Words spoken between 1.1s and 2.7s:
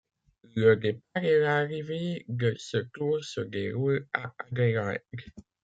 et l'arrivée de